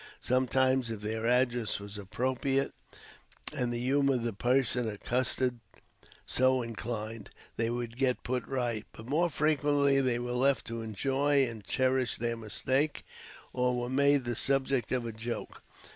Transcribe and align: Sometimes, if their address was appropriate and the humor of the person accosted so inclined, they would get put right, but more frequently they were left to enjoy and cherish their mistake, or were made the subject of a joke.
Sometimes, 0.21 0.89
if 0.89 1.01
their 1.01 1.27
address 1.27 1.79
was 1.79 1.95
appropriate 1.95 2.73
and 3.55 3.71
the 3.71 3.79
humor 3.79 4.15
of 4.15 4.23
the 4.23 4.33
person 4.33 4.89
accosted 4.89 5.59
so 6.25 6.63
inclined, 6.63 7.29
they 7.55 7.69
would 7.69 7.97
get 7.97 8.23
put 8.23 8.43
right, 8.47 8.87
but 8.93 9.05
more 9.07 9.29
frequently 9.29 10.01
they 10.01 10.17
were 10.17 10.31
left 10.31 10.65
to 10.65 10.81
enjoy 10.81 11.45
and 11.45 11.63
cherish 11.65 12.17
their 12.17 12.35
mistake, 12.35 13.05
or 13.53 13.77
were 13.77 13.89
made 13.89 14.25
the 14.25 14.35
subject 14.35 14.91
of 14.91 15.05
a 15.05 15.11
joke. 15.11 15.61